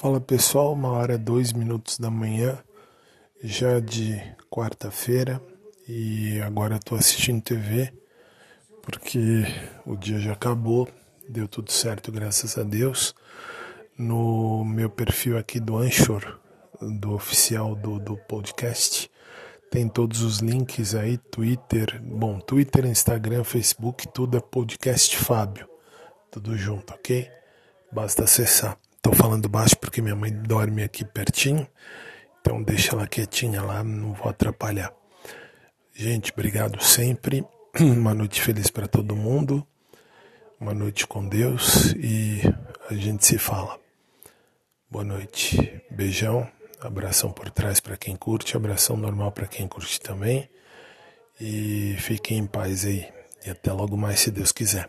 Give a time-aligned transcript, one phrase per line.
[0.00, 2.56] Fala pessoal, uma hora dois minutos da manhã,
[3.42, 4.16] já de
[4.48, 5.42] quarta-feira,
[5.88, 7.92] e agora estou assistindo TV
[8.80, 9.44] porque
[9.84, 10.88] o dia já acabou,
[11.28, 13.12] deu tudo certo, graças a Deus.
[13.98, 16.38] No meu perfil aqui do Anchor,
[16.80, 19.10] do oficial do, do podcast,
[19.68, 25.68] tem todos os links aí, Twitter, bom, Twitter, Instagram, Facebook, tudo é podcast Fábio,
[26.30, 27.28] tudo junto, ok?
[27.90, 28.78] Basta acessar.
[29.00, 31.66] Tô falando baixo porque minha mãe dorme aqui pertinho,
[32.40, 34.92] então deixa ela quietinha lá, não vou atrapalhar.
[35.94, 37.44] Gente, obrigado sempre.
[37.80, 39.66] Uma noite feliz para todo mundo.
[40.60, 42.40] Uma noite com Deus e
[42.90, 43.78] a gente se fala.
[44.90, 45.82] Boa noite.
[45.90, 46.48] Beijão.
[46.80, 50.48] Abração por trás para quem curte, abração normal para quem curte também.
[51.40, 53.08] E fiquem em paz aí.
[53.44, 54.88] E até logo mais, se Deus quiser.